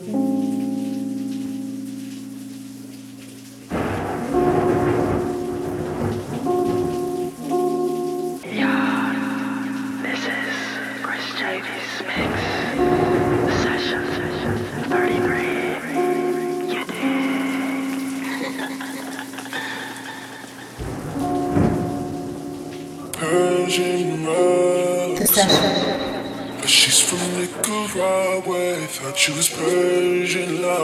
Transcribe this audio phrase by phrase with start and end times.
[0.00, 0.33] Buy
[29.28, 30.83] your drink and have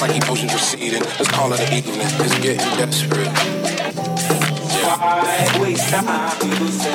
[0.00, 1.02] It's like emotions receding.
[1.02, 1.98] Let's call it an evening.
[1.98, 3.26] It's getting desperate.
[4.70, 4.96] Yeah.
[4.96, 6.87] Why waste time?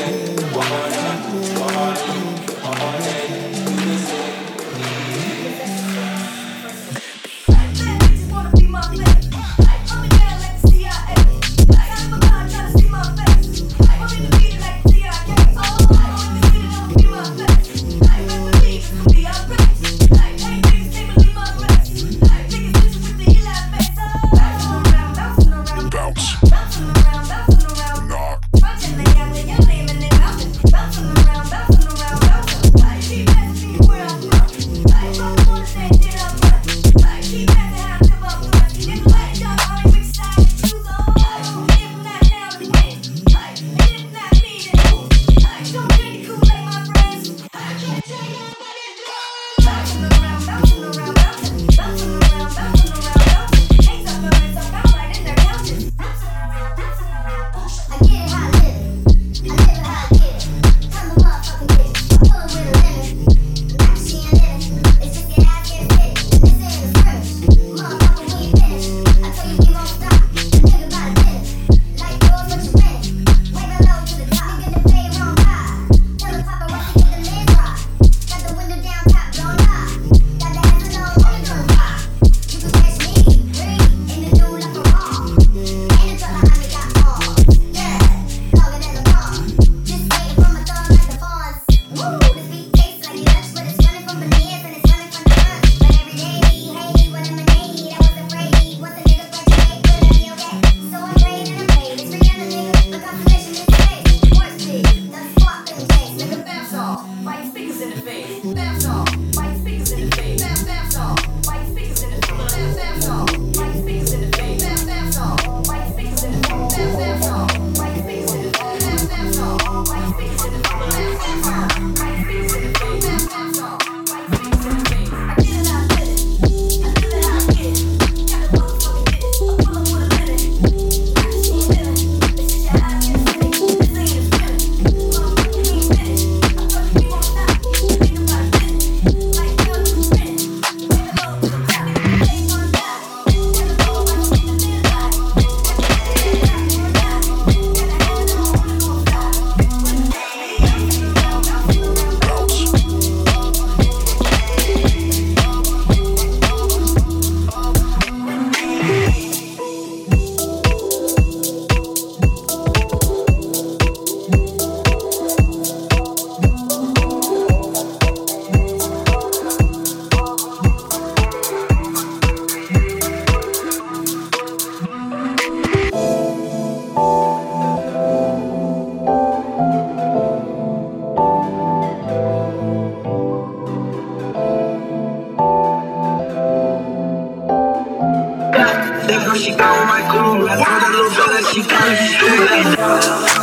[190.14, 192.78] I told that little girl that she kinda stupid.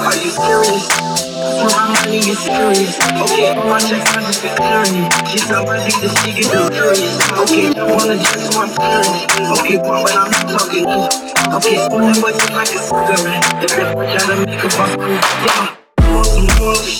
[0.07, 0.87] Are you serious?
[1.67, 2.95] My money is serious.
[2.95, 5.11] Okay, all my just considering it.
[5.27, 7.19] She's not worthy that she get delirious.
[7.43, 9.11] Okay, don't want just want parents.
[9.59, 10.87] Okay, but I'm not talking.
[10.87, 13.43] Okay, school that boy just like a cigarette.
[13.67, 15.75] If that boy try to make a fuck, yeah.
[16.15, 17.00] Want some more?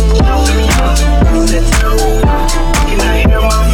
[2.87, 3.70] Can I hear my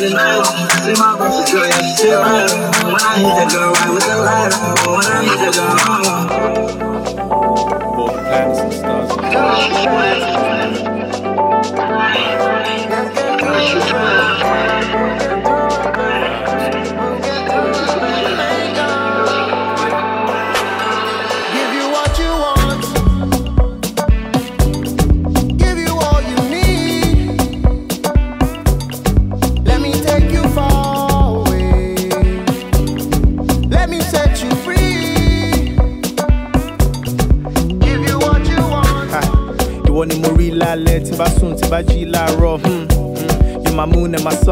[0.00, 0.44] made a on.
[0.82, 2.50] Say my is girl, yeah, she still right.
[2.84, 4.58] When I hit that girl right with the lighter.
[4.90, 6.33] When I hit that girl,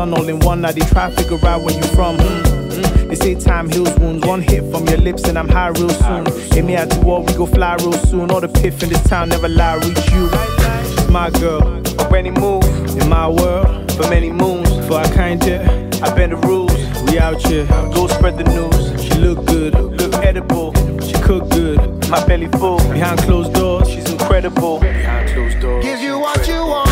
[0.02, 0.64] sun all in one.
[0.64, 2.16] I dey try to figure out where you from.
[2.16, 2.42] hmm,
[2.74, 3.08] hmm.
[3.08, 4.26] They say time heals wounds.
[4.26, 6.24] One hit from your lips and I'm high real soon.
[6.52, 8.30] Hit me at the wall, we go fly real soon.
[8.30, 10.24] All the piff in this town never lie, reach you.
[10.94, 11.62] She's my girl.
[12.10, 12.64] When he move
[13.00, 14.68] in my world for many moons.
[14.86, 15.56] For I kinda,
[16.02, 16.72] I bend the rules.
[17.10, 19.02] We out here, go spread the news.
[19.04, 20.72] She look good, look edible.
[21.06, 21.78] She cook good,
[22.10, 22.78] my belly full.
[22.92, 24.80] Behind closed doors, she's incredible.
[24.80, 25.84] Behind closed doors.
[25.84, 26.91] Give you what you want.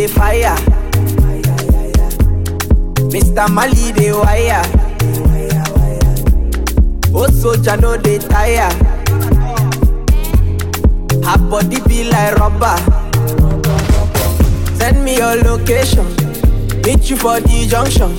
[0.00, 0.56] The fire.
[3.12, 3.50] Mr.
[3.50, 4.62] Mali the wire.
[7.14, 8.70] Oh soja no dey tire.
[11.22, 12.78] Her body be like rubber.
[14.78, 16.06] Send me your location.
[16.86, 18.16] Meet you for the junction.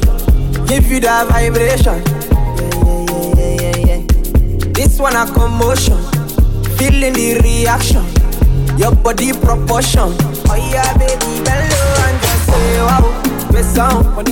[0.68, 2.04] Give you that vibration.
[4.74, 5.98] This one a commotion,
[6.78, 8.06] feeling the reaction.
[8.78, 10.14] Your body proportion.
[10.54, 11.44] Oh yeah, baby,
[12.62, 13.10] gbé wá o
[13.52, 14.32] gbèsàn wọn ni.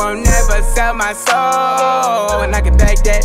[0.00, 2.40] won't never sell my soul.
[2.42, 3.24] And I can take that.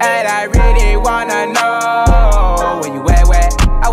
[0.00, 3.11] And I really wanna know where you at.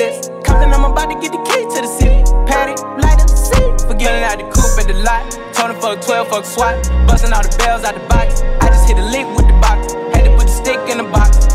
[0.00, 0.44] is keyless.
[0.44, 2.22] Compton, I'm about to get the key to the city.
[2.46, 3.88] Patty, light up the seat.
[3.88, 5.22] Forgetting out the coupe at the lot.
[5.52, 6.76] Tony fuck 12, fuck SWAT.
[7.06, 8.42] Busting all the bells out the box.
[8.60, 9.94] I just hit a lick with the box.
[10.14, 11.46] Had to put the stick in the box.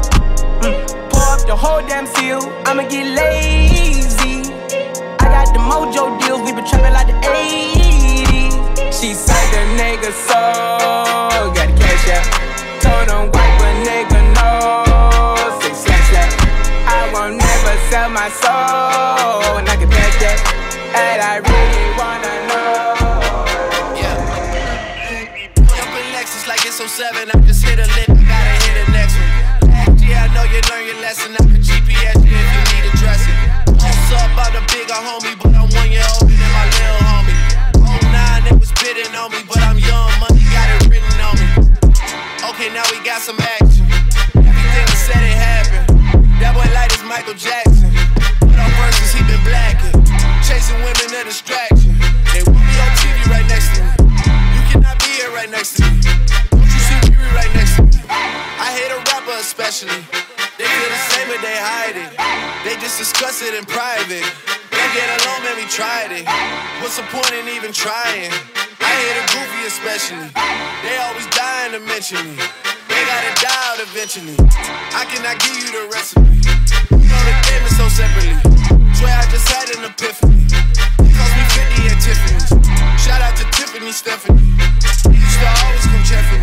[0.62, 0.97] Mm
[1.47, 2.41] the whole damn seal.
[2.65, 4.52] I'ma get lazy.
[5.19, 8.91] I got the mojo deals, we been trapping like the 80s.
[8.91, 12.26] She said the nigga so got the cash out.
[12.82, 14.87] Told him wipe a nigga no.
[17.89, 20.39] Sell my soul, and I can bet that.
[20.91, 22.91] And I really wanna know.
[23.95, 24.19] Yeah.
[25.71, 27.32] Up in Lexus like it's 07.
[27.32, 29.47] I just hit a lip, gotta hit the next one.
[30.08, 31.32] I know you learn your lesson.
[31.39, 33.39] I can GPS you if you need a dressing.
[33.80, 37.38] What's up, I'm the bigger homie, but I'm one year older than my little homie.
[37.88, 41.36] Oh nine, they was bidding on me, but I'm young, money got it written on
[41.39, 41.47] me.
[42.52, 43.88] Okay, now we got some action.
[44.36, 45.88] Everything said it happened.
[46.41, 47.87] That boy light is Michael Jackson.
[48.43, 49.95] Put on verses, he been blacking.
[50.43, 51.95] Chasing women, a distraction.
[52.35, 54.11] They want me on TV right next to me.
[54.27, 56.03] You cannot be here right next to me.
[56.51, 58.03] Don't you see Riri right next to me?
[58.11, 60.03] I hate a rapper especially.
[60.59, 62.11] They feel the same, but they hide it.
[62.67, 64.27] They just discuss it in private.
[64.67, 66.27] Don't get along, man, we tried it.
[66.83, 68.35] What's the point in even trying?
[68.83, 70.27] I hate a goofy especially.
[70.83, 72.43] They always dying to mention me.
[72.97, 74.33] They gotta die out eventually.
[74.97, 76.33] I cannot give you the recipe.
[76.97, 78.33] You know the game is so separately.
[78.97, 80.49] Swear I just had an epiphany.
[82.01, 82.49] Tiffany's.
[82.97, 84.41] Shout out to Tiffany Stephanie.
[85.13, 86.41] Used to always come check me.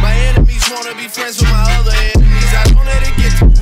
[0.00, 2.52] My enemies wanna be friends with my other enemies.
[2.56, 3.60] I don't let it get to me.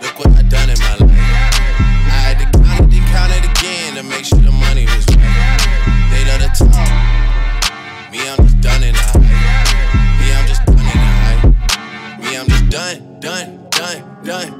[0.00, 1.12] Look what I done in my life.
[2.08, 5.60] I had to count it, count it again to make sure the money was right.
[6.08, 7.19] They love to talk.
[13.20, 14.59] Just done, done,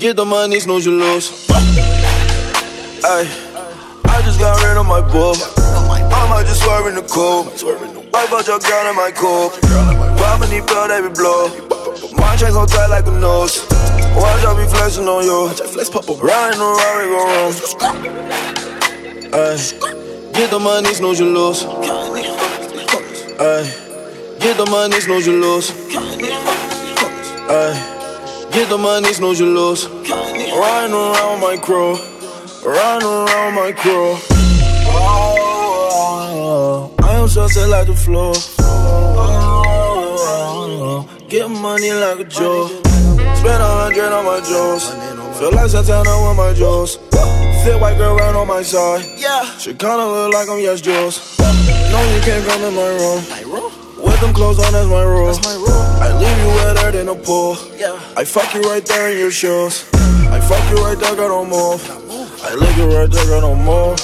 [0.00, 1.46] Get the money, snooze you lose.
[3.04, 3.28] Ayy,
[4.06, 5.36] I just got rid of my bull.
[5.36, 7.52] I might just swerve in the coupe.
[8.14, 9.60] I bought your girl in my coupe.
[10.16, 11.52] Poppin' these pills, they be blow.
[12.16, 13.66] My chains gon' tight like a nose.
[14.16, 15.52] Watch I be flexing on you.
[16.16, 17.52] Riding around, we go wrong.
[19.36, 19.60] Ay,
[20.32, 21.64] get the money, snooze you lose.
[23.36, 23.68] Ay,
[24.40, 25.70] get the money, snooze you lose.
[27.50, 27.89] Ay,
[28.52, 29.86] get the money, snooze you lose.
[29.86, 31.96] Riding around my crew,
[32.64, 34.16] riding around my crew.
[37.02, 38.34] I am so sad like the floor.
[41.28, 42.70] Get money like a joke.
[43.36, 44.90] Spend a hundred on my jewels.
[45.38, 46.98] Feel like Santana with my jewels.
[47.64, 49.04] Fit white girl right on my side.
[49.16, 49.44] Yeah.
[49.58, 51.38] She kinda look like I'm yes Jules.
[51.38, 53.24] No, you can't come in my room.
[54.02, 55.34] With them clothes on, that's my rule.
[56.20, 57.56] I leave you wetter than a pool.
[57.78, 57.98] Yeah.
[58.14, 59.88] I fuck you right there in your shoes.
[59.94, 61.80] I fuck you right there, girl, don't move.
[62.44, 63.98] I lick you right there, girl, don't move.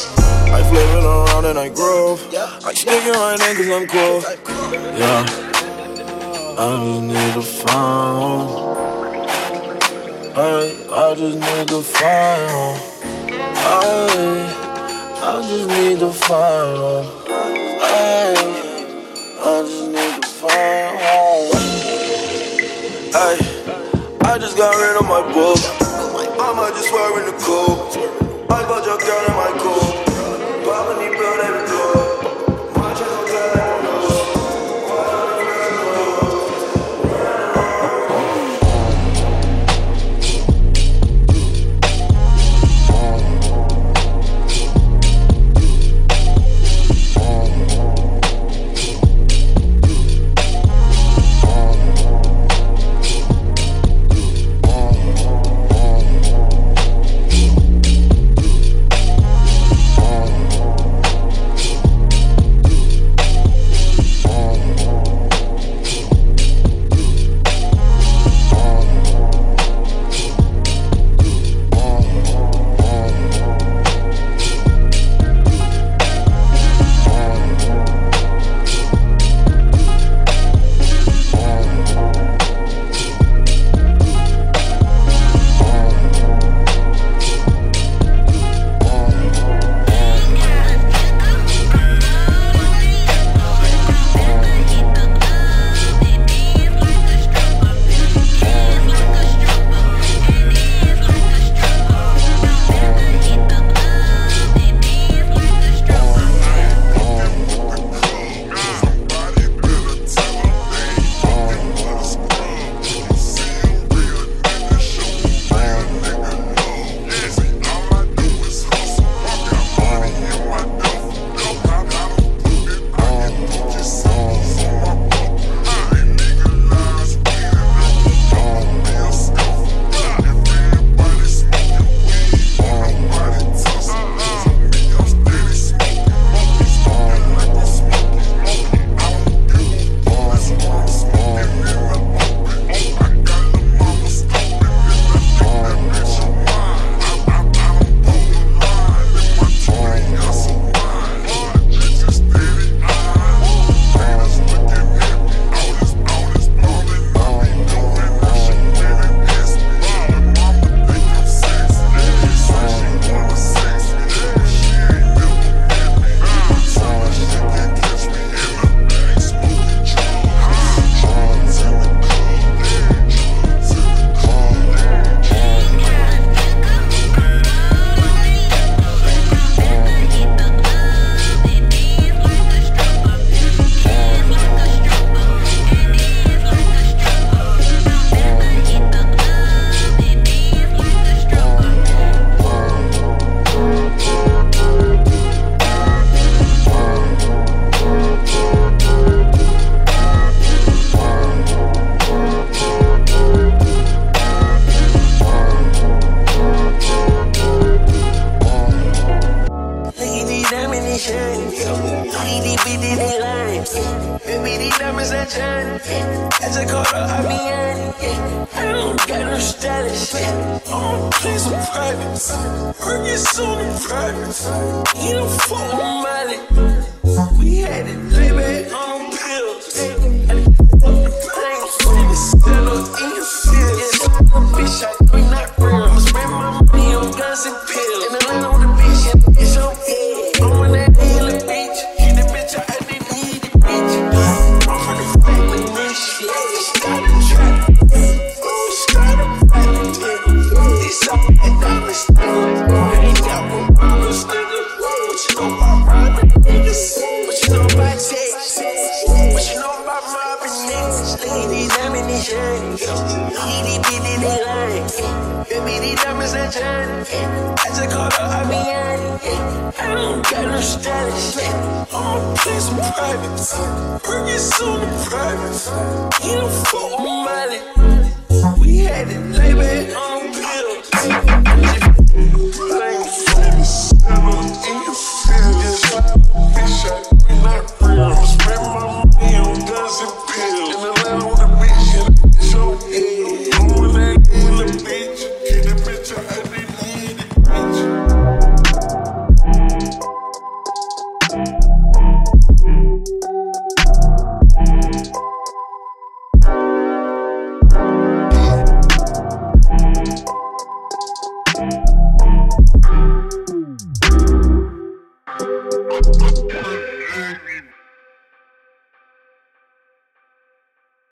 [0.48, 2.24] I flip it around and I groove.
[2.64, 4.22] I stick it right in cause I'm cool.
[4.96, 5.26] Yeah.
[6.56, 8.48] I just need a phone.
[10.34, 12.78] Hey, I just need to find home.
[13.60, 14.48] Hey,
[15.20, 17.06] I just need to find home.
[17.84, 18.34] Hey,
[19.38, 21.75] I just need to find home.
[23.12, 23.38] Hey,
[24.22, 25.58] I just got rid of my book.
[26.38, 27.96] I might just swear in the coat.
[28.50, 30.64] I got your girl in my coop.
[30.64, 31.40] Papa need blood